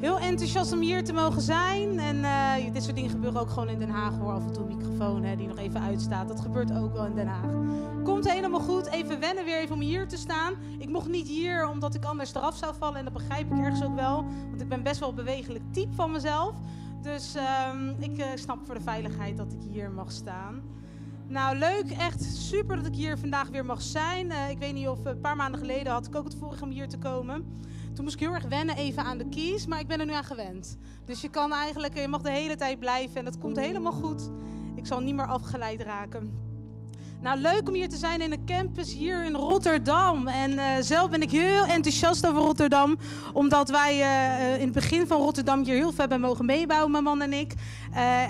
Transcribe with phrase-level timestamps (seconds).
[0.00, 1.98] Heel enthousiast om hier te mogen zijn.
[1.98, 4.32] En uh, dit soort dingen gebeuren ook gewoon in Den Haag hoor.
[4.32, 6.28] Af en toe een microfoon hè, die nog even uitstaat.
[6.28, 7.50] Dat gebeurt ook wel in Den Haag.
[8.04, 8.86] Komt helemaal goed.
[8.86, 10.54] Even wennen weer even om hier te staan.
[10.78, 12.98] Ik mocht niet hier omdat ik anders eraf zou vallen.
[12.98, 14.24] En dat begrijp ik ergens ook wel.
[14.48, 16.54] Want ik ben best wel bewegelijk type van mezelf.
[17.02, 17.42] Dus uh,
[17.98, 20.62] ik uh, snap voor de veiligheid dat ik hier mag staan.
[21.26, 21.90] Nou, leuk.
[21.90, 24.26] Echt super dat ik hier vandaag weer mag zijn.
[24.26, 26.70] Uh, ik weet niet of een paar maanden geleden had ik ook het vorige om
[26.70, 27.56] hier te komen.
[27.98, 30.12] Toen moest ik heel erg wennen even aan de keys, maar ik ben er nu
[30.12, 30.76] aan gewend.
[31.04, 34.30] Dus je kan eigenlijk, je mag de hele tijd blijven en dat komt helemaal goed.
[34.76, 36.46] Ik zal niet meer afgeleid raken.
[37.20, 40.28] Nou, leuk om hier te zijn in de campus hier in Rotterdam.
[40.28, 42.96] En uh, zelf ben ik heel enthousiast over Rotterdam.
[43.32, 47.04] Omdat wij uh, in het begin van Rotterdam hier heel veel hebben mogen meebouwen, mijn
[47.04, 47.54] man en ik.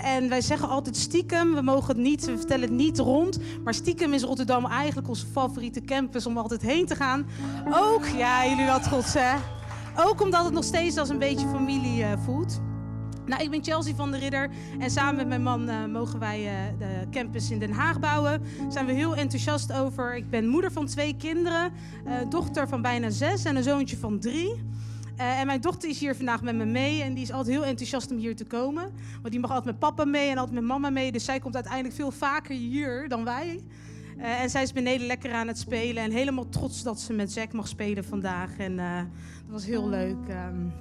[0.03, 3.39] En wij zeggen altijd stiekem, we mogen het niet, we vertellen het niet rond.
[3.63, 7.27] Maar stiekem is Rotterdam eigenlijk onze favoriete campus om altijd heen te gaan.
[7.71, 9.58] Ook, ja, jullie wat trots hè.
[9.97, 12.61] Ook omdat het nog steeds als een beetje familie uh, voelt.
[13.25, 16.43] Nou, ik ben Chelsea van der Ridder en samen met mijn man uh, mogen wij
[16.43, 18.41] uh, de campus in Den Haag bouwen.
[18.59, 20.15] Daar zijn we heel enthousiast over.
[20.15, 21.71] Ik ben moeder van twee kinderen,
[22.29, 24.63] dochter van bijna zes en een zoontje van drie.
[25.15, 28.11] en mijn dochter is hier vandaag met me mee en die is altijd heel enthousiast
[28.11, 28.91] om hier te komen.
[29.21, 31.11] Want die mag altijd met papa mee en altijd met mama mee.
[31.11, 33.63] Dus zij komt uiteindelijk veel vaker hier dan wij.
[34.19, 36.03] Uh, en zij is beneden lekker aan het spelen.
[36.03, 38.57] En helemaal trots dat ze met Zack mag spelen vandaag.
[38.57, 38.97] En uh,
[39.43, 40.17] dat was heel leuk.
[40.29, 40.71] Um...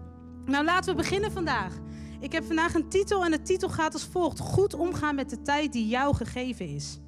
[0.45, 1.79] Nou, laten we beginnen vandaag.
[2.21, 5.43] Ik heb vandaag een titel en de titel gaat als volgt: Goed omgaan met de
[5.43, 6.99] tijd die jou gegeven is.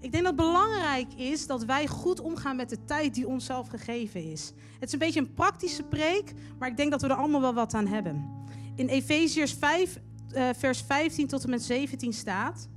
[0.00, 3.68] Ik denk dat het belangrijk is dat wij goed omgaan met de tijd die onszelf
[3.68, 4.52] gegeven is.
[4.78, 7.54] Het is een beetje een praktische preek, maar ik denk dat we er allemaal wel
[7.54, 8.28] wat aan hebben.
[8.76, 10.00] In Efeziërs 5,
[10.34, 12.68] uh, vers 15 tot en met 17 staat: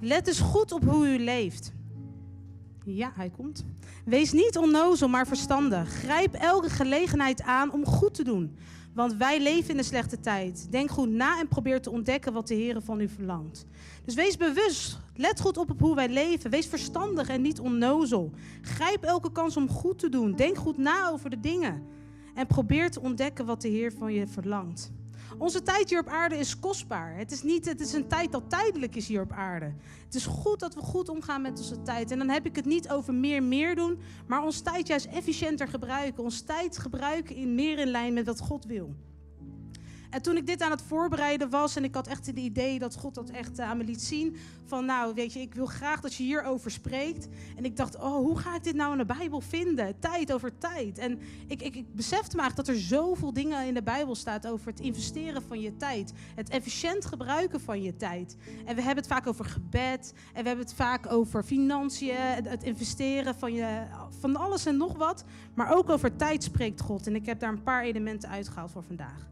[0.00, 1.72] Let dus goed op hoe u leeft.
[2.84, 3.64] Ja, hij komt.
[4.04, 5.88] Wees niet onnozel, maar verstandig.
[5.88, 8.56] Grijp elke gelegenheid aan om goed te doen.
[8.94, 10.66] Want wij leven in een slechte tijd.
[10.70, 13.64] Denk goed na en probeer te ontdekken wat de Heer van u verlangt.
[14.04, 14.98] Dus wees bewust.
[15.16, 16.50] Let goed op op hoe wij leven.
[16.50, 18.30] Wees verstandig en niet onnozel.
[18.62, 20.32] Grijp elke kans om goed te doen.
[20.32, 21.82] Denk goed na over de dingen.
[22.34, 24.92] En probeer te ontdekken wat de Heer van je verlangt.
[25.38, 27.16] Onze tijd hier op aarde is kostbaar.
[27.16, 29.72] Het is, niet, het is een tijd dat tijdelijk is hier op aarde.
[30.04, 32.10] Het is goed dat we goed omgaan met onze tijd.
[32.10, 35.68] En dan heb ik het niet over meer, meer doen, maar onze tijd juist efficiënter
[35.68, 36.22] gebruiken.
[36.22, 38.94] Ons tijd gebruiken in meer in lijn met wat God wil.
[40.12, 42.96] En toen ik dit aan het voorbereiden was en ik had echt het idee dat
[42.96, 44.36] God dat echt aan me liet zien.
[44.64, 47.28] Van nou, weet je, ik wil graag dat je hierover spreekt.
[47.56, 49.98] En ik dacht, oh, hoe ga ik dit nou in de Bijbel vinden?
[49.98, 50.98] Tijd over tijd.
[50.98, 54.46] En ik, ik, ik besefte me eigenlijk dat er zoveel dingen in de Bijbel staat
[54.46, 56.12] over het investeren van je tijd.
[56.34, 58.36] Het efficiënt gebruiken van je tijd.
[58.64, 60.12] En we hebben het vaak over gebed.
[60.32, 62.16] En we hebben het vaak over financiën.
[62.16, 63.82] Het investeren van, je,
[64.20, 65.24] van alles en nog wat.
[65.54, 67.06] Maar ook over tijd spreekt God.
[67.06, 69.30] En ik heb daar een paar elementen uitgehaald voor vandaag.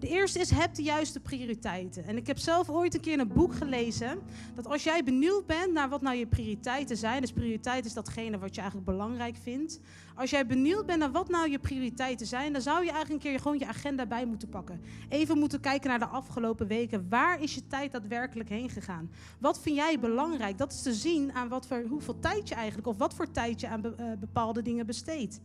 [0.00, 2.04] De eerste is heb de juiste prioriteiten.
[2.04, 4.18] En ik heb zelf ooit een keer in een boek gelezen
[4.54, 8.38] dat als jij benieuwd bent naar wat nou je prioriteiten zijn, dus prioriteit is datgene
[8.38, 9.80] wat je eigenlijk belangrijk vindt.
[10.14, 13.30] Als jij benieuwd bent naar wat nou je prioriteiten zijn, dan zou je eigenlijk een
[13.30, 14.80] keer gewoon je agenda bij moeten pakken.
[15.08, 17.06] Even moeten kijken naar de afgelopen weken.
[17.08, 19.10] Waar is je tijd daadwerkelijk heen gegaan?
[19.38, 20.58] Wat vind jij belangrijk?
[20.58, 23.60] Dat is te zien aan wat voor, hoeveel tijd je eigenlijk, of wat voor tijd
[23.60, 25.40] je aan be, uh, bepaalde dingen besteedt.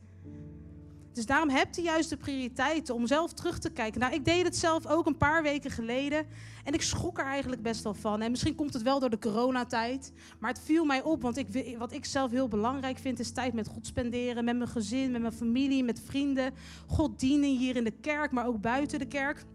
[1.16, 4.00] Dus daarom heb je juist de prioriteiten om zelf terug te kijken.
[4.00, 6.26] Nou, ik deed het zelf ook een paar weken geleden.
[6.64, 8.22] En ik schrok er eigenlijk best wel van.
[8.22, 10.12] En misschien komt het wel door de coronatijd.
[10.40, 11.22] Maar het viel mij op.
[11.22, 14.46] Want ik, wat ik zelf heel belangrijk vind, is tijd met God spenderen.
[14.46, 16.54] Met mijn gezin, met mijn familie, met vrienden.
[16.88, 19.46] God dienen hier in de kerk, maar ook buiten de kerk.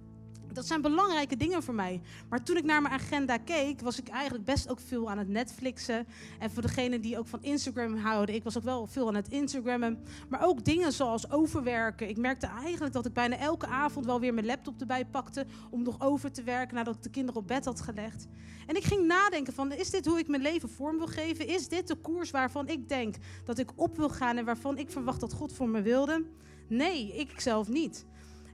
[0.53, 2.01] Dat zijn belangrijke dingen voor mij.
[2.29, 5.29] Maar toen ik naar mijn agenda keek, was ik eigenlijk best ook veel aan het
[5.29, 6.07] Netflixen.
[6.39, 9.29] En voor degenen die ook van Instagram houden, ik was ook wel veel aan het
[9.29, 9.99] Instagrammen.
[10.29, 12.09] Maar ook dingen zoals overwerken.
[12.09, 15.83] Ik merkte eigenlijk dat ik bijna elke avond wel weer mijn laptop erbij pakte om
[15.83, 18.27] nog over te werken nadat ik de kinderen op bed had gelegd.
[18.67, 21.47] En ik ging nadenken van, is dit hoe ik mijn leven vorm wil geven?
[21.47, 24.91] Is dit de koers waarvan ik denk dat ik op wil gaan en waarvan ik
[24.91, 26.25] verwacht dat God voor me wilde?
[26.69, 28.07] Nee, ik zelf niet.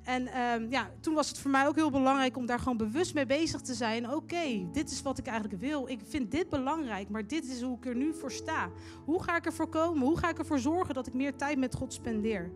[0.06, 3.14] En um, ja, toen was het voor mij ook heel belangrijk om daar gewoon bewust
[3.14, 4.10] mee bezig te zijn.
[4.10, 5.88] Oké, dit is wat ik eigenlijk wil.
[5.88, 8.70] Ik vind dit belangrijk, maar dit is hoe ik er nu voor sta.
[9.04, 10.06] Hoe ga ik ervoor komen?
[10.06, 12.50] Hoe ga ik ervoor zorgen dat ik meer tijd met God spendeer?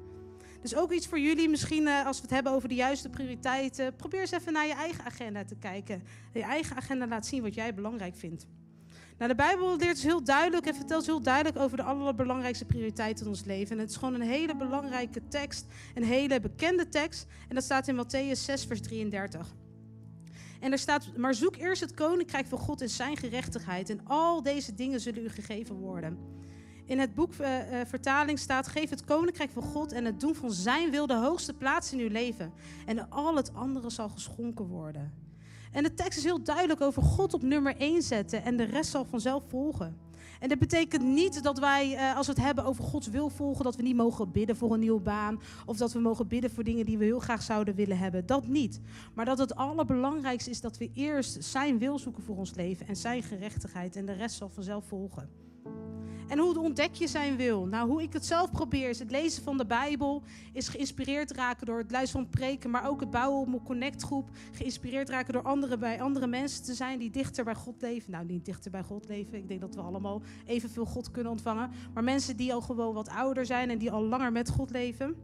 [0.61, 3.97] Dus ook iets voor jullie, misschien uh, als we het hebben over de juiste prioriteiten.
[3.97, 6.03] Probeer eens even naar je eigen agenda te kijken.
[6.33, 8.47] Je eigen agenda laat zien wat jij belangrijk vindt.
[9.21, 13.25] Nou, de Bijbel leert dus heel duidelijk en vertelt heel duidelijk over de allerbelangrijkste prioriteiten
[13.25, 13.77] in ons leven.
[13.77, 17.27] En het is gewoon een hele belangrijke tekst, een hele bekende tekst.
[17.49, 19.55] En dat staat in Matthäus 6, vers 33.
[20.61, 23.91] En er staat, maar zoek eerst het koninkrijk van God en zijn gerechtigheid.
[23.91, 26.19] En al deze dingen zullen u gegeven worden.
[26.85, 27.49] In het boek uh,
[27.87, 31.55] vertaling staat: Geef het koninkrijk van God en het doen van zijn wil de hoogste
[31.55, 32.53] plaats in uw leven.
[32.87, 35.30] En al het andere zal geschonken worden.
[35.71, 38.91] En de tekst is heel duidelijk over God op nummer 1 zetten en de rest
[38.91, 39.97] zal vanzelf volgen.
[40.41, 43.65] En dat betekent niet dat wij, uh, als we het hebben over Gods wil volgen,
[43.65, 45.41] dat we niet mogen bidden voor een nieuwe baan.
[45.67, 48.27] Of dat we mogen bidden voor dingen die we heel graag zouden willen hebben.
[48.27, 48.81] Dat niet.
[49.15, 52.97] Maar dat het allerbelangrijkste is dat we eerst Zijn wil zoeken voor ons leven en
[52.97, 53.97] Zijn gerechtigheid.
[53.97, 55.50] En de rest zal vanzelf volgen.
[56.31, 57.67] En hoe ontdek je zijn wil?
[57.67, 60.23] Nou, hoe ik het zelf probeer is het lezen van de Bijbel,
[60.53, 64.29] is geïnspireerd raken door het luisteren van preken, maar ook het bouwen op een connectgroep,
[64.53, 68.11] geïnspireerd raken door andere, bij andere mensen te zijn die dichter bij God leven.
[68.11, 71.71] Nou, niet dichter bij God leven, ik denk dat we allemaal evenveel God kunnen ontvangen,
[71.95, 75.17] maar mensen die al gewoon wat ouder zijn en die al langer met God leven.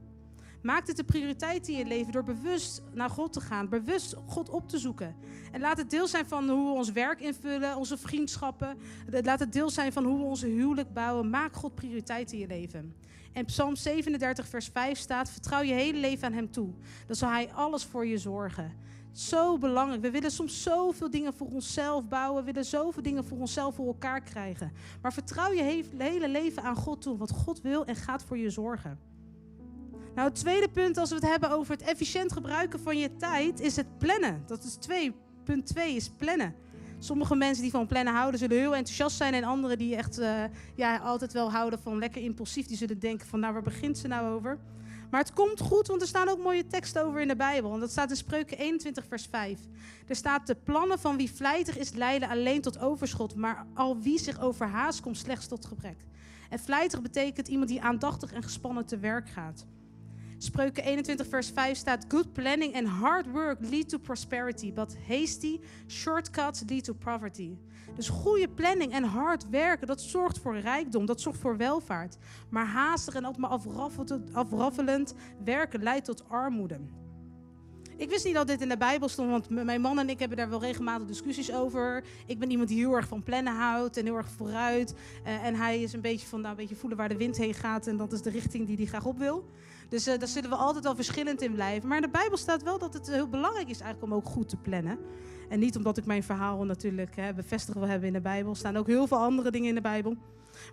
[0.66, 4.48] Maak het de prioriteit in je leven door bewust naar God te gaan, bewust God
[4.48, 5.16] op te zoeken.
[5.52, 8.78] En laat het deel zijn van hoe we ons werk invullen, onze vriendschappen.
[9.22, 11.30] Laat het deel zijn van hoe we onze huwelijk bouwen.
[11.30, 12.94] Maak God prioriteit in je leven.
[13.32, 16.70] En Psalm 37, vers 5 staat: Vertrouw je hele leven aan Hem toe.
[17.06, 18.72] Dan zal Hij alles voor je zorgen.
[19.12, 20.02] Zo belangrijk.
[20.02, 22.44] We willen soms zoveel dingen voor onszelf bouwen.
[22.44, 24.72] We willen zoveel dingen voor onszelf voor elkaar krijgen.
[25.02, 27.16] Maar vertrouw je hele leven aan God toe.
[27.16, 29.14] Want God wil en gaat voor je zorgen.
[30.16, 33.60] Nou, het tweede punt als we het hebben over het efficiënt gebruiken van je tijd,
[33.60, 34.42] is het plannen.
[34.46, 35.14] Dat is twee.
[35.44, 36.54] Punt twee is plannen.
[36.98, 39.34] Sommige mensen die van plannen houden, zullen heel enthousiast zijn.
[39.34, 43.26] En anderen die echt uh, ja, altijd wel houden van lekker impulsief, die zullen denken
[43.26, 44.58] van nou, waar begint ze nou over?
[45.10, 47.74] Maar het komt goed, want er staan ook mooie teksten over in de Bijbel.
[47.74, 49.60] En dat staat in Spreuken 21, vers 5.
[50.06, 53.34] Er staat: De plannen van wie vlijtig is, leiden alleen tot overschot.
[53.34, 56.04] Maar al wie zich overhaast, komt slechts tot gebrek.
[56.50, 59.66] En vlijtig betekent iemand die aandachtig en gespannen te werk gaat.
[60.38, 65.60] Spreuken 21, vers 5 staat: Good planning and hard work lead to prosperity, but hasty
[65.86, 67.56] shortcuts lead to poverty.
[67.94, 72.16] Dus goede planning en hard werken, dat zorgt voor rijkdom, dat zorgt voor welvaart.
[72.48, 76.80] Maar haastig en altijd afraffelend werken leidt tot armoede.
[77.96, 80.36] Ik wist niet dat dit in de Bijbel stond, want mijn man en ik hebben
[80.36, 82.04] daar wel regelmatig discussies over.
[82.26, 84.94] Ik ben iemand die heel erg van plannen houdt en heel erg vooruit.
[85.26, 87.54] Uh, en hij is een beetje van nou, een beetje voelen waar de wind heen
[87.54, 89.44] gaat en dat is de richting die hij graag op wil.
[89.88, 91.88] Dus uh, daar zullen we altijd wel verschillend in blijven.
[91.88, 94.48] Maar in de Bijbel staat wel dat het heel belangrijk is eigenlijk om ook goed
[94.48, 94.98] te plannen.
[95.48, 98.50] En niet omdat ik mijn verhaal natuurlijk hè, bevestigd wil hebben in de Bijbel.
[98.50, 100.16] Er staan ook heel veel andere dingen in de Bijbel.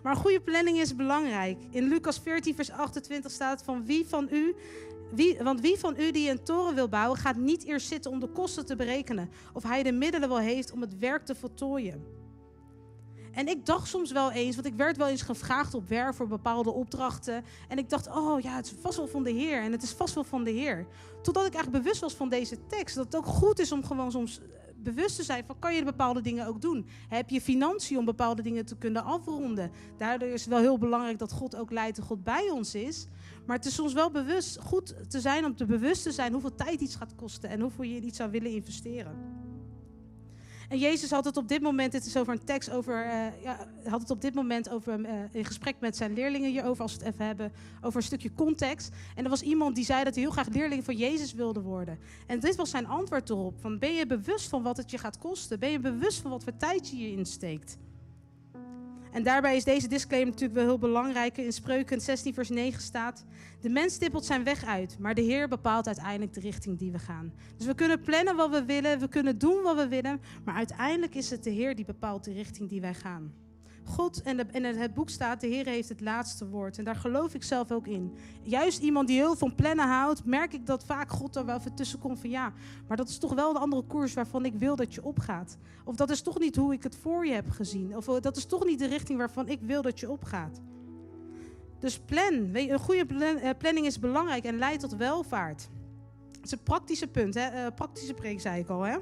[0.02, 1.58] Maar goede planning is belangrijk.
[1.70, 4.54] In Lucas 14, vers 28 staat van wie van u
[5.14, 8.20] wie, want wie van u die een toren wil bouwen, gaat niet eerst zitten om
[8.20, 9.30] de kosten te berekenen.
[9.52, 12.23] Of hij de middelen wel heeft om het werk te voltooien.
[13.34, 16.28] En ik dacht soms wel eens, want ik werd wel eens gevraagd op werk voor
[16.28, 17.44] bepaalde opdrachten.
[17.68, 19.62] En ik dacht, oh ja, het is vast wel van de Heer.
[19.62, 20.86] En het is vast wel van de Heer.
[21.22, 22.94] Totdat ik eigenlijk bewust was van deze tekst.
[22.94, 24.40] Dat het ook goed is om gewoon soms
[24.84, 26.86] bewust te zijn van kan je bepaalde dingen ook doen?
[27.08, 29.70] Heb je financiën om bepaalde dingen te kunnen afronden?
[29.98, 33.06] Daardoor is het wel heel belangrijk dat God ook leidt en God bij ons is.
[33.46, 36.54] Maar het is soms wel bewust, goed te zijn om te bewust te zijn hoeveel
[36.54, 39.42] tijd iets gaat kosten en hoeveel je in iets zou willen investeren.
[40.74, 43.58] En Jezus had het op dit moment, dit is over een tekst over, uh, ja,
[43.84, 47.04] had het op dit moment over, uh, in gesprek met zijn leerlingen hierover, als we
[47.04, 48.90] het even hebben, over een stukje context.
[49.14, 51.98] En er was iemand die zei dat hij heel graag leerling van Jezus wilde worden.
[52.26, 55.18] En dit was zijn antwoord erop, van ben je bewust van wat het je gaat
[55.18, 55.58] kosten?
[55.58, 57.76] Ben je bewust van wat voor tijd je je insteekt?
[59.14, 61.36] En daarbij is deze disclaimer natuurlijk wel heel belangrijk.
[61.36, 63.24] In Spreuken 16 vers 9 staat...
[63.60, 66.98] De mens stippelt zijn weg uit, maar de Heer bepaalt uiteindelijk de richting die we
[66.98, 67.32] gaan.
[67.56, 70.20] Dus we kunnen plannen wat we willen, we kunnen doen wat we willen...
[70.44, 73.32] maar uiteindelijk is het de Heer die bepaalt de richting die wij gaan.
[73.84, 76.78] God en, in het boek staat, de Heer heeft het laatste woord.
[76.78, 78.16] En daar geloof ik zelf ook in.
[78.42, 81.74] Juist iemand die heel van plannen houdt, merk ik dat vaak God er wel even
[81.74, 82.52] tussen komt van ja,
[82.88, 85.56] maar dat is toch wel de andere koers waarvan ik wil dat je opgaat.
[85.84, 87.96] Of dat is toch niet hoe ik het voor je heb gezien.
[87.96, 90.60] Of oh, dat is toch niet de richting waarvan ik wil dat je opgaat.
[91.78, 92.50] Dus plan.
[92.52, 95.68] Een goede eh, planning is belangrijk en leidt tot welvaart.
[96.32, 97.64] Dat is een praktische punt, hè?
[97.64, 98.82] Uh, praktische preek zei ik al.
[98.82, 98.96] Hè?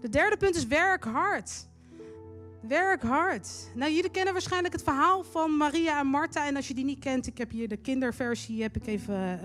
[0.00, 1.68] De derde punt is werk hard.
[2.68, 3.70] Werk hard.
[3.74, 6.46] Nou, jullie kennen waarschijnlijk het verhaal van Maria en Martha.
[6.46, 9.40] En als je die niet kent, ik heb hier de kinderversie heb ik even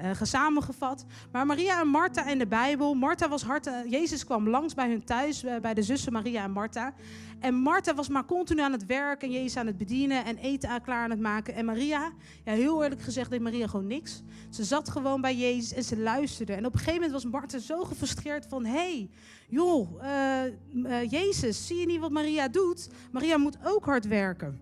[0.00, 1.04] uh.
[1.32, 2.94] Maar Maria en Martha in de Bijbel.
[2.94, 3.66] Martha was hard.
[3.66, 6.94] Uh, Jezus kwam langs bij hun thuis, bij de zussen Maria en Martha.
[7.42, 10.82] En Martha was maar continu aan het werk en Jezus aan het bedienen en eten
[10.82, 11.54] klaar aan het maken.
[11.54, 12.12] En Maria,
[12.44, 14.22] ja, heel eerlijk gezegd, deed Maria gewoon niks.
[14.50, 16.52] Ze zat gewoon bij Jezus en ze luisterde.
[16.52, 18.64] En op een gegeven moment was Martha zo gefrustreerd van...
[18.64, 19.10] hé, hey,
[19.48, 20.42] joh, uh,
[20.74, 22.88] uh, Jezus, zie je niet wat Maria doet?
[23.10, 24.60] Maria moet ook hard werken.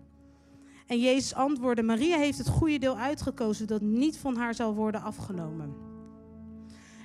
[0.87, 5.01] En Jezus antwoordde, Maria heeft het goede deel uitgekozen dat niet van haar zal worden
[5.01, 5.90] afgenomen.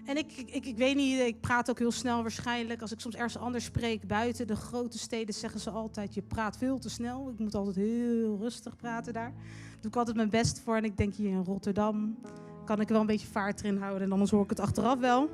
[0.06, 2.80] En ik, ik, ik, weet niet, ik praat ook heel snel waarschijnlijk.
[2.80, 6.58] Als ik soms ergens anders spreek buiten de grote steden, zeggen ze altijd: je praat
[6.58, 7.30] veel te snel.
[7.30, 9.32] Ik moet altijd heel rustig praten daar.
[9.32, 10.76] Daar doe ik altijd mijn best voor.
[10.76, 12.18] En ik denk hier in Rotterdam
[12.64, 14.02] kan ik wel een beetje vaart erin houden.
[14.02, 15.30] En anders hoor ik het achteraf wel.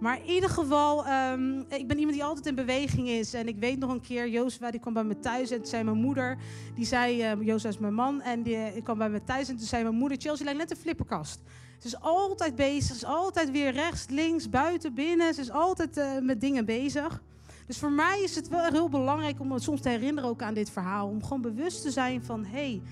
[0.00, 3.34] Maar in ieder geval, um, ik ben iemand die altijd in beweging is.
[3.34, 5.84] En ik weet nog een keer, Jozua die kwam bij me thuis en toen zei
[5.84, 6.38] mijn moeder,
[6.74, 9.56] die zei, uh, Jozua is mijn man, en die, ik kwam bij me thuis en
[9.56, 11.40] toen zei mijn moeder, Chelsea lijkt net een flipperkast.
[11.78, 15.34] Ze is altijd bezig, ze is altijd weer rechts, links, buiten, binnen.
[15.34, 17.22] Ze is altijd uh, met dingen bezig.
[17.66, 20.54] Dus voor mij is het wel heel belangrijk om me soms te herinneren ook aan
[20.54, 21.08] dit verhaal.
[21.08, 22.82] Om gewoon bewust te zijn van, hé, hey,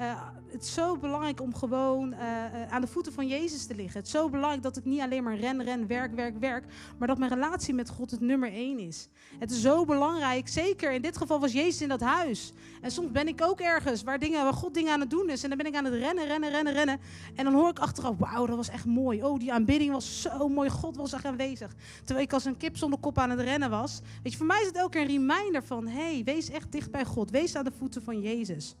[0.00, 3.74] uh, het is zo belangrijk om gewoon uh, uh, aan de voeten van Jezus te
[3.74, 3.96] liggen.
[3.96, 6.64] Het is zo belangrijk dat ik niet alleen maar ren, ren, werk, werk, werk.
[6.98, 9.08] Maar dat mijn relatie met God het nummer één is.
[9.38, 10.48] Het is zo belangrijk.
[10.48, 12.52] Zeker in dit geval was Jezus in dat huis.
[12.80, 15.42] En soms ben ik ook ergens waar, dingen, waar God dingen aan het doen is.
[15.42, 17.00] En dan ben ik aan het rennen, rennen, rennen, rennen.
[17.34, 19.22] En dan hoor ik achteraf, wauw, dat was echt mooi.
[19.22, 20.70] Oh, die aanbidding was zo mooi.
[20.70, 21.74] God was echt aanwezig.
[22.04, 24.00] Terwijl ik als een kip zonder kop aan het rennen was.
[24.22, 27.04] Weet je, voor mij is het ook een reminder van, hey, wees echt dicht bij
[27.04, 27.30] God.
[27.30, 28.76] Wees aan de voeten van Jezus.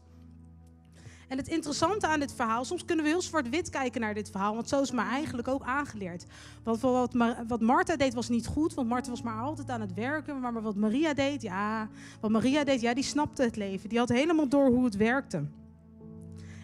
[1.30, 4.54] En het interessante aan dit verhaal, soms kunnen we heel zwart-wit kijken naar dit verhaal,
[4.54, 6.24] want zo is me eigenlijk ook aangeleerd.
[6.62, 7.14] Want wat,
[7.46, 10.40] wat Martha deed was niet goed, want Martha was maar altijd aan het werken.
[10.40, 11.88] Maar wat Maria deed, ja,
[12.20, 13.88] wat Maria deed, ja, die snapte het leven.
[13.88, 15.44] Die had helemaal door hoe het werkte.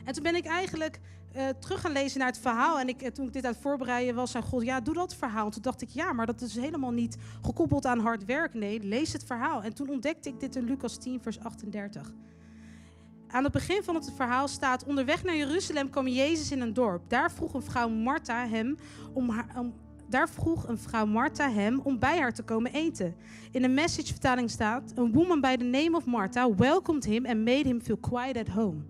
[0.05, 1.01] En toen ben ik eigenlijk
[1.37, 2.81] uh, terug gaan lezen naar het verhaal.
[2.81, 5.47] En ik, toen ik dit het voorbereiden was, zei God, ja, doe dat verhaal.
[5.47, 8.55] En toen dacht ik, ja, maar dat is helemaal niet gekoppeld aan hard werk.
[8.55, 9.63] Nee, lees het verhaal.
[9.63, 12.13] En toen ontdekte ik dit in Lucas 10, vers 38.
[13.37, 17.03] Aan het begin van het verhaal staat: Onderweg naar Jeruzalem kwam Jezus in een dorp.
[17.09, 18.77] Daar vroeg een vrouw Martha hem
[19.13, 19.47] om, haar,
[20.09, 23.15] daar vroeg een vrouw Martha hem om bij haar te komen eten.
[23.51, 27.69] In de message-vertaling staat: A woman by the name of Martha welcomed him and made
[27.69, 28.81] him feel quiet at home.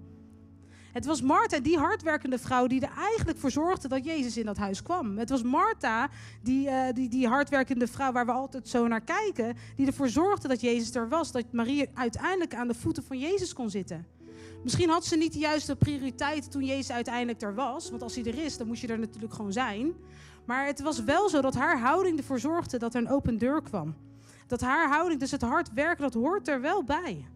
[0.93, 4.57] Het was Martha, die hardwerkende vrouw, die er eigenlijk voor zorgde dat Jezus in dat
[4.57, 5.19] huis kwam.
[5.19, 6.09] Het was Martha,
[6.43, 10.49] die, uh, die, die hardwerkende vrouw waar we altijd zo naar kijken, die ervoor zorgde
[10.49, 11.33] dat Jezus er was.
[11.33, 14.15] Dat Maria uiteindelijk aan de voeten van Jezus kon zitten.
[14.67, 17.91] Misschien had ze niet de juiste prioriteit toen Jezus uiteindelijk er was.
[17.91, 19.93] Want als hij er is, dan moet je er natuurlijk gewoon zijn.
[20.45, 23.63] Maar het was wel zo dat haar houding ervoor zorgde dat er een open deur
[23.63, 23.95] kwam.
[24.47, 27.27] Dat haar houding, dus het hard werken, dat hoort er wel bij.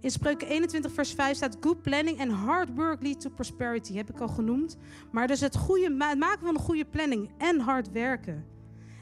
[0.00, 3.94] In Spreuken 21, vers 5 staat: Good planning and hard work lead to prosperity.
[3.94, 4.76] Heb ik al genoemd.
[5.10, 8.46] Maar dus het, goede, het maken van een goede planning en hard werken.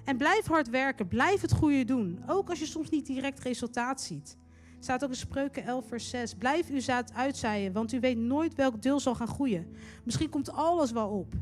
[0.04, 2.22] En blijf hard werken, blijf het goede doen.
[2.26, 4.36] Ook als je soms niet direct resultaat ziet
[4.86, 6.34] staat ook in Spreuken 11, vers 6.
[6.34, 9.76] Blijf uw zaad uitzaaien, want u weet nooit welk deel zal gaan groeien.
[10.04, 11.34] Misschien komt alles wel op.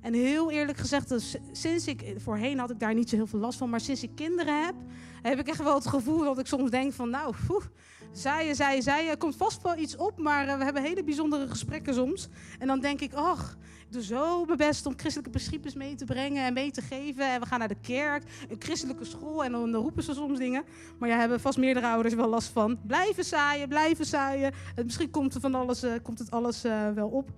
[0.00, 3.38] En heel eerlijk gezegd, dus sinds ik, voorheen had ik daar niet zo heel veel
[3.38, 4.74] last van, maar sinds ik kinderen heb,
[5.22, 7.64] heb ik echt wel het gevoel dat ik soms denk van, nou, poeh,
[8.12, 11.94] zaaien, zaaien, zaaien, komt vast wel iets op, maar uh, we hebben hele bijzondere gesprekken
[11.94, 12.28] soms.
[12.58, 16.04] En dan denk ik, ach, ik doe zo mijn best om christelijke principes mee te
[16.04, 17.32] brengen en mee te geven.
[17.32, 20.64] En we gaan naar de kerk, een christelijke school en dan, roepen ze soms dingen.
[20.98, 22.78] Maar ja, hebben vast meerdere ouders wel last van.
[22.86, 24.52] Blijven zaaien, blijven zaaien.
[24.74, 27.30] En misschien komt, er van alles, uh, komt het alles uh, wel op.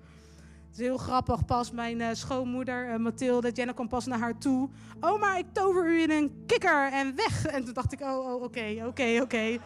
[0.72, 1.44] Het is heel grappig.
[1.44, 4.68] Pas mijn uh, schoonmoeder, uh, Mathilde, Jenna kwam pas naar haar toe.
[5.00, 7.46] Oma, ik tover u in een kikker en weg.
[7.46, 9.58] En toen dacht ik, oh, oh, oké, oké, oké.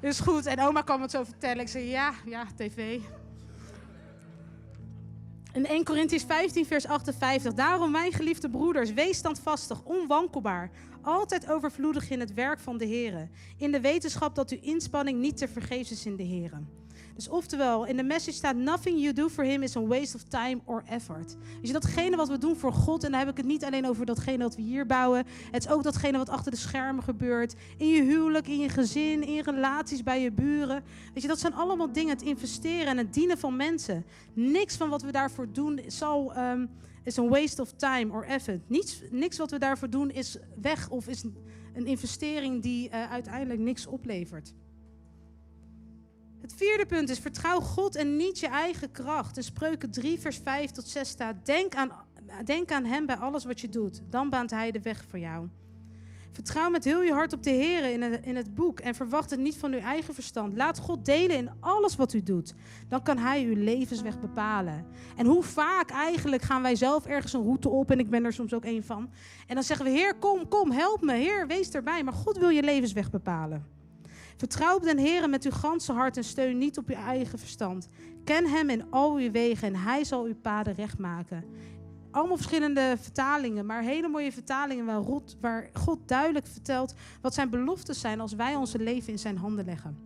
[0.00, 0.46] Is goed.
[0.46, 1.60] En oma kwam het zo vertellen.
[1.60, 2.98] Ik zei, ja, ja, tv.
[5.52, 7.54] In 1 Corinthians 15, vers 58.
[7.54, 10.70] Daarom, mijn geliefde broeders, wees standvastig, onwankelbaar.
[11.02, 13.28] Altijd overvloedig in het werk van de Heer.
[13.56, 16.60] In de wetenschap dat uw inspanning niet te vergeefs is in de Heer.
[17.16, 20.22] Dus oftewel, in de message staat: Nothing you do for him is a waste of
[20.22, 21.36] time or effort.
[21.60, 24.06] Dus datgene wat we doen voor God, en dan heb ik het niet alleen over
[24.06, 25.26] datgene wat we hier bouwen.
[25.50, 27.54] Het is ook datgene wat achter de schermen gebeurt.
[27.76, 30.84] In je huwelijk, in je gezin, in relaties bij je buren.
[31.14, 32.12] Weet je, dat zijn allemaal dingen.
[32.12, 34.04] Het investeren en het dienen van mensen.
[34.32, 36.36] Niks van wat we daarvoor doen zal.
[36.38, 36.70] Um,
[37.02, 38.68] is een waste of time or effort.
[38.68, 41.24] Niets, niks wat we daarvoor doen is weg of is
[41.74, 44.54] een investering die uh, uiteindelijk niks oplevert.
[46.46, 49.36] Het vierde punt is vertrouw God en niet je eigen kracht.
[49.36, 51.90] In Spreuken 3, vers 5 tot 6 staat: denk aan,
[52.44, 54.02] denk aan Hem bij alles wat je doet.
[54.10, 55.48] Dan baant Hij de weg voor jou.
[56.32, 59.30] Vertrouw met heel je hart op de Heer in het, in het boek en verwacht
[59.30, 60.56] het niet van uw eigen verstand.
[60.56, 62.54] Laat God delen in alles wat u doet.
[62.88, 64.86] Dan kan Hij uw levensweg bepalen.
[65.16, 68.32] En hoe vaak eigenlijk gaan wij zelf ergens een route op, en ik ben er
[68.32, 69.10] soms ook een van.
[69.46, 71.14] En dan zeggen we: Heer, kom, kom, help me.
[71.14, 72.02] Heer, wees erbij.
[72.04, 73.75] Maar God wil je levensweg bepalen.
[74.36, 77.88] Vertrouw op den Heer met uw ganse hart en steun niet op uw eigen verstand.
[78.24, 81.44] Ken Hem in al uw wegen en Hij zal uw paden recht maken.
[82.10, 87.50] Allemaal verschillende vertalingen, maar hele mooie vertalingen waar God, waar God duidelijk vertelt wat zijn
[87.50, 89.98] beloftes zijn als wij onze leven in zijn handen leggen.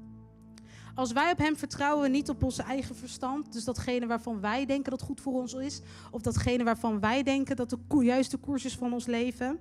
[0.94, 4.90] Als wij op Hem vertrouwen, niet op onze eigen verstand, dus datgene waarvan wij denken
[4.90, 8.76] dat goed voor ons is, of datgene waarvan wij denken dat de juiste koers is
[8.76, 9.58] van ons leven,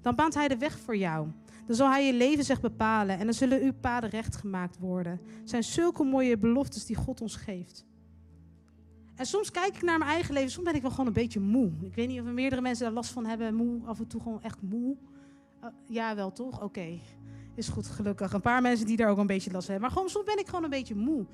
[0.00, 1.28] dan baant Hij de weg voor jou.
[1.66, 5.20] Dan zal Hij je leven zich bepalen en dan zullen uw paden recht gemaakt worden.
[5.40, 7.84] Het zijn zulke mooie beloftes die God ons geeft.
[9.14, 11.40] En soms kijk ik naar mijn eigen leven, soms ben ik wel gewoon een beetje
[11.40, 11.72] moe.
[11.82, 14.20] Ik weet niet of er meerdere mensen daar last van hebben, moe, af en toe
[14.20, 14.96] gewoon echt moe.
[15.64, 16.62] Uh, ja, wel toch?
[16.62, 17.00] Oké.
[17.54, 18.32] Is goed, gelukkig.
[18.32, 19.90] Een paar mensen die daar ook een beetje last van hebben.
[19.90, 21.26] Maar gewoon, soms ben ik gewoon een beetje moe.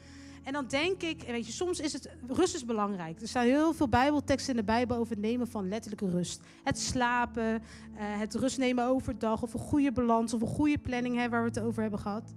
[0.48, 3.20] En dan denk ik, weet je, soms is het, rust is belangrijk.
[3.20, 6.40] Er staan heel veel bijbelteksten in de Bijbel over het nemen van letterlijke rust.
[6.64, 7.58] Het slapen, uh,
[7.98, 11.48] het rust nemen overdag, of een goede balans, of een goede planning, hè, waar we
[11.48, 12.34] het over hebben gehad.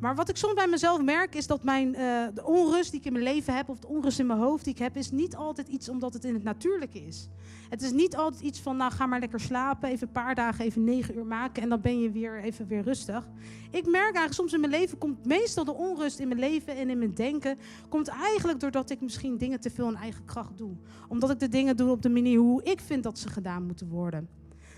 [0.00, 3.06] Maar wat ik soms bij mezelf merk is dat mijn, uh, de onrust die ik
[3.06, 5.36] in mijn leven heb, of de onrust in mijn hoofd die ik heb, is niet
[5.36, 7.28] altijd iets omdat het in het natuurlijke is.
[7.68, 10.64] Het is niet altijd iets van, nou ga maar lekker slapen, even een paar dagen,
[10.64, 13.28] even negen uur maken en dan ben je weer even weer rustig.
[13.70, 16.90] Ik merk eigenlijk soms in mijn leven komt meestal de onrust in mijn leven en
[16.90, 20.76] in mijn denken, komt eigenlijk doordat ik misschien dingen te veel in eigen kracht doe.
[21.08, 23.88] Omdat ik de dingen doe op de manier hoe ik vind dat ze gedaan moeten
[23.88, 24.28] worden.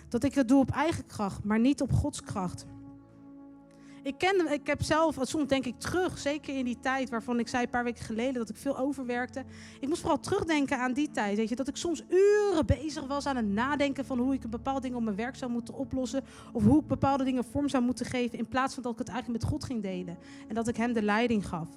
[0.09, 2.67] Dat ik het doe op eigen kracht, maar niet op Gods kracht.
[4.03, 7.49] Ik, ken, ik heb zelf, soms denk ik terug, zeker in die tijd waarvan ik
[7.49, 9.45] zei een paar weken geleden dat ik veel overwerkte.
[9.81, 11.37] Ik moest vooral terugdenken aan die tijd.
[11.37, 14.51] Weet je, dat ik soms uren bezig was aan het nadenken van hoe ik een
[14.51, 16.25] bepaalde dingen op mijn werk zou moeten oplossen.
[16.53, 18.39] Of hoe ik bepaalde dingen vorm zou moeten geven.
[18.39, 20.19] In plaats van dat ik het eigenlijk met God ging delen.
[20.49, 21.69] En dat ik hem de leiding gaf.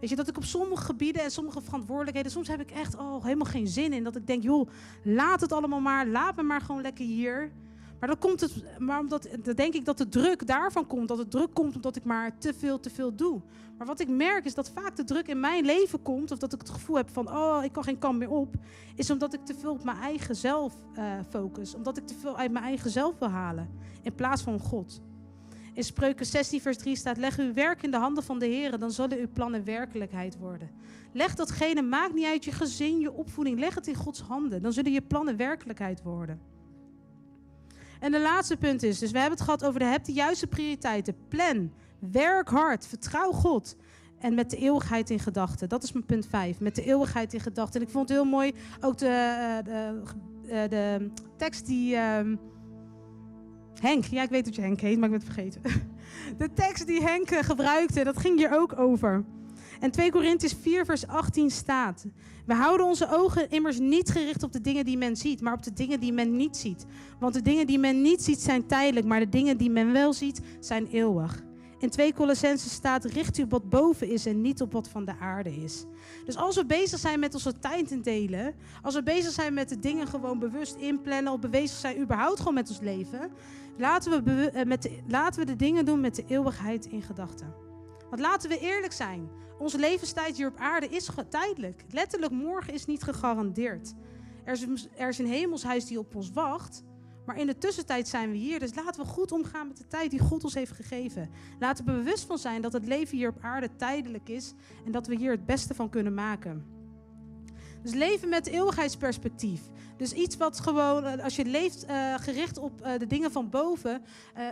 [0.00, 3.24] Weet je, dat ik op sommige gebieden en sommige verantwoordelijkheden, soms heb ik echt oh,
[3.24, 4.04] helemaal geen zin in.
[4.04, 4.68] Dat ik denk, joh,
[5.02, 7.52] laat het allemaal maar, laat me maar gewoon lekker hier.
[8.06, 11.08] Maar komt het, maar omdat, dan denk ik dat de druk daarvan komt.
[11.08, 13.40] Dat het druk komt omdat ik maar te veel, te veel doe.
[13.78, 16.52] Maar wat ik merk is dat vaak de druk in mijn leven komt, of dat
[16.52, 18.56] ik het gevoel heb van, oh, ik kan geen kant meer op,
[18.94, 21.74] is omdat ik te veel op mijn eigen zelf uh, focus.
[21.74, 23.68] Omdat ik te veel uit mijn eigen zelf wil halen,
[24.02, 25.00] in plaats van God.
[25.72, 28.78] In Spreuken 16, vers 3 staat: Leg uw werk in de handen van de Heer,
[28.78, 30.70] dan zullen uw plannen werkelijkheid worden.
[31.12, 34.72] Leg datgene, maakt niet uit je gezin, je opvoeding, leg het in Gods handen, dan
[34.72, 36.40] zullen je plannen werkelijkheid worden.
[38.00, 40.46] En de laatste punt is, dus we hebben het gehad over de heb de juiste
[40.46, 41.16] prioriteiten.
[41.28, 43.76] Plan, werk hard, vertrouw God.
[44.18, 45.68] En met de eeuwigheid in gedachten.
[45.68, 46.60] Dat is mijn punt 5.
[46.60, 47.80] Met de eeuwigheid in gedachten.
[47.80, 50.02] En ik vond het heel mooi, ook de, eh, de,
[50.46, 51.94] de, de tekst die...
[51.94, 52.20] Uh,
[53.80, 55.62] Henk, ja ik weet dat je Henk heet, maar ik ben het vergeten.
[56.38, 59.24] De tekst die Henk eh, gebruikte, dat ging hier ook over.
[59.80, 62.06] En 2 Korintiërs 4 vers 18 staat...
[62.46, 65.62] We houden onze ogen immers niet gericht op de dingen die men ziet, maar op
[65.62, 66.86] de dingen die men niet ziet.
[67.18, 70.12] Want de dingen die men niet ziet zijn tijdelijk, maar de dingen die men wel
[70.12, 71.44] ziet zijn eeuwig.
[71.78, 75.04] In 2 Colossense staat: richt u op wat boven is en niet op wat van
[75.04, 75.84] de aarde is.
[76.24, 79.68] Dus als we bezig zijn met onze tijd in delen, als we bezig zijn met
[79.68, 83.30] de dingen gewoon bewust inplannen, of bezig zijn überhaupt gewoon met ons leven,
[83.76, 87.54] laten we, eh, met laten we de dingen doen met de eeuwigheid in gedachten.
[88.10, 89.28] Want laten we eerlijk zijn.
[89.58, 91.84] Onze levenstijd hier op aarde is tijdelijk.
[91.90, 93.94] Letterlijk, morgen is niet gegarandeerd.
[94.44, 96.82] Er is, er is een hemelshuis die op ons wacht.
[97.26, 98.58] Maar in de tussentijd zijn we hier.
[98.58, 101.30] Dus laten we goed omgaan met de tijd die God ons heeft gegeven.
[101.58, 104.52] Laten we bewust van zijn dat het leven hier op aarde tijdelijk is.
[104.84, 106.75] En dat we hier het beste van kunnen maken.
[107.86, 109.60] Dus leven met eeuwigheidsperspectief.
[109.96, 113.50] Dus iets wat gewoon, eh, als je leeft uh, gericht op uh, de dingen van
[113.50, 114.02] boven,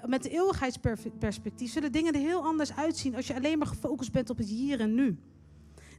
[0.06, 4.30] met de eeuwigheidsperspectief, zullen dingen er heel anders uitzien als je alleen maar gefocust bent
[4.30, 5.18] op het hier en nu.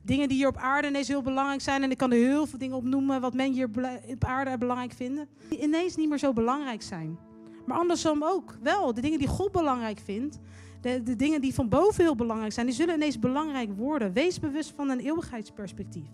[0.03, 2.59] Dingen die hier op aarde ineens heel belangrijk zijn, en ik kan er heel veel
[2.59, 3.69] dingen op noemen wat men hier
[4.07, 7.17] op aarde belangrijk vinden, die ineens niet meer zo belangrijk zijn.
[7.65, 10.39] Maar andersom ook, wel, de dingen die God belangrijk vindt,
[10.81, 14.13] de, de dingen die van boven heel belangrijk zijn, die zullen ineens belangrijk worden.
[14.13, 16.09] Wees bewust van een eeuwigheidsperspectief.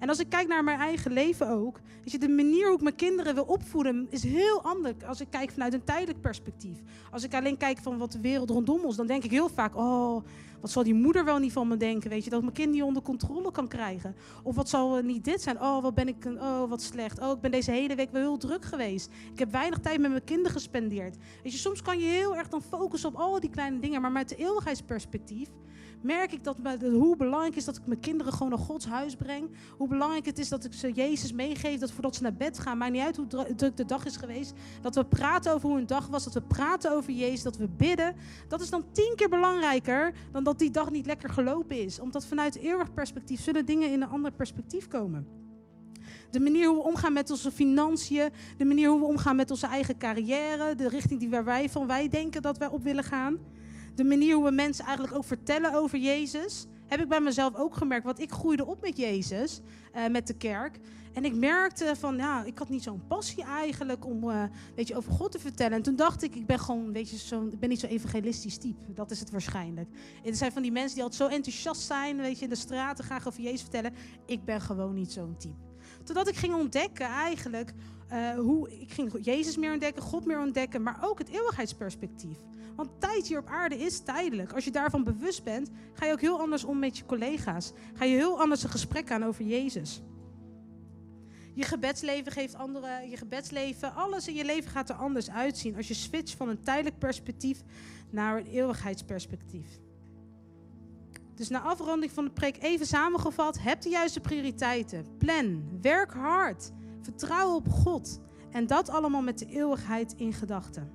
[0.00, 2.82] En als ik kijk naar mijn eigen leven ook, weet je, de manier hoe ik
[2.82, 6.78] mijn kinderen wil opvoeden is heel anders als ik kijk vanuit een tijdelijk perspectief.
[7.10, 9.76] Als ik alleen kijk van wat de wereld rondom ons, dan denk ik heel vaak,
[9.76, 10.24] oh,
[10.60, 12.82] wat zal die moeder wel niet van me denken, weet je, dat mijn kind niet
[12.82, 14.14] onder controle kan krijgen.
[14.42, 17.20] Of wat zal niet dit zijn, oh, wat ben ik, oh, wat slecht.
[17.20, 19.10] Oh, ik ben deze hele week wel heel druk geweest.
[19.32, 21.16] Ik heb weinig tijd met mijn kinderen gespendeerd.
[21.42, 24.12] Weet je, soms kan je heel erg dan focussen op al die kleine dingen, maar
[24.12, 25.48] met de eeuwigheidsperspectief
[26.02, 29.50] merk ik dat, hoe belangrijk is dat ik mijn kinderen gewoon naar Gods huis breng.
[29.76, 31.80] Hoe belangrijk het is dat ik ze Jezus meegeef.
[31.80, 34.52] Dat voordat ze naar bed gaan, maakt niet uit hoe druk de dag is geweest.
[34.80, 36.24] Dat we praten over hoe hun dag was.
[36.24, 37.42] Dat we praten over Jezus.
[37.42, 38.14] Dat we bidden.
[38.48, 42.00] Dat is dan tien keer belangrijker dan dat die dag niet lekker gelopen is.
[42.00, 45.26] Omdat vanuit eeuwig perspectief zullen dingen in een ander perspectief komen.
[46.30, 49.66] De manier hoe we omgaan met onze financiën, de manier hoe we omgaan met onze
[49.66, 53.38] eigen carrière, de richting die wij van wij denken dat wij op willen gaan
[54.00, 56.66] de manier hoe we mensen eigenlijk ook vertellen over Jezus.
[56.86, 58.04] heb ik bij mezelf ook gemerkt.
[58.04, 59.60] Want ik groeide op met Jezus,
[59.96, 60.78] uh, met de kerk.
[61.12, 64.42] En ik merkte van, ja, ik had niet zo'n passie eigenlijk om, uh,
[64.74, 65.76] weet je, over God te vertellen.
[65.76, 68.56] En toen dacht ik, ik ben gewoon, weet je, zo, ik ben niet zo evangelistisch
[68.56, 68.92] type.
[68.92, 69.88] Dat is het waarschijnlijk.
[70.24, 73.04] Er zijn van die mensen die altijd zo enthousiast zijn, weet je, in de straten
[73.04, 73.92] graag over Jezus vertellen.
[74.26, 75.68] Ik ben gewoon niet zo'n type.
[76.04, 77.72] Totdat ik ging ontdekken eigenlijk
[78.12, 82.38] uh, hoe ik ging Jezus meer ontdekken, God meer ontdekken, maar ook het eeuwigheidsperspectief.
[82.76, 84.52] Want tijd hier op aarde is tijdelijk.
[84.52, 87.72] Als je daarvan bewust bent, ga je ook heel anders om met je collega's.
[87.94, 90.02] Ga je heel anders een gesprek aan over Jezus.
[91.54, 95.88] Je gebedsleven geeft andere, je gebedsleven, alles in je leven gaat er anders uitzien als
[95.88, 97.62] je switcht van een tijdelijk perspectief
[98.10, 99.80] naar een eeuwigheidsperspectief.
[101.34, 105.06] Dus na afronding van de preek even samengevat, heb de juiste prioriteiten.
[105.18, 110.90] Plan, werk hard, vertrouw op God en dat allemaal met de eeuwigheid in gedachten.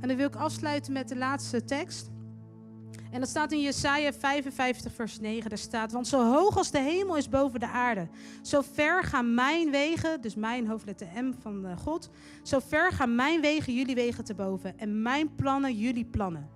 [0.00, 2.12] En dan wil ik afsluiten met de laatste tekst.
[3.10, 5.48] En dat staat in Jesaja 55, vers 9.
[5.48, 8.08] Daar staat, want zo hoog als de hemel is boven de aarde,
[8.42, 12.10] zo ver gaan mijn wegen, dus mijn hoofdletter M van eh, God,
[12.42, 16.48] zo ver gaan mijn wegen jullie wegen te boven en mijn plannen jullie plannen.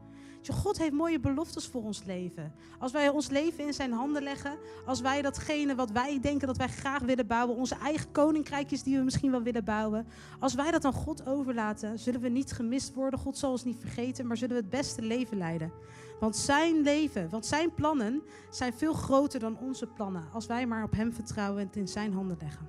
[0.42, 2.52] God heeft mooie beloftes voor ons leven.
[2.78, 6.56] Als wij ons leven in zijn handen leggen, als wij datgene wat wij denken dat
[6.56, 10.06] wij graag willen bouwen, onze eigen koninkrijkjes die we misschien wel willen bouwen,
[10.38, 13.18] als wij dat aan God overlaten, zullen we niet gemist worden.
[13.18, 15.72] God zal ons niet vergeten, maar zullen we het beste leven leiden.
[16.20, 20.24] Want zijn leven, want zijn plannen zijn veel groter dan onze plannen.
[20.32, 22.66] Als wij maar op hem vertrouwen en het in zijn handen leggen.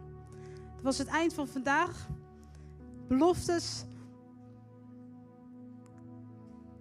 [0.76, 2.08] Dat was het eind van vandaag.
[3.08, 3.86] Beloftes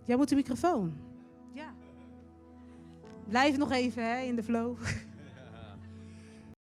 [0.09, 0.92] Jij moet de microfoon.
[1.53, 1.75] Ja.
[3.29, 4.77] Blijf nog even hè, in de flow.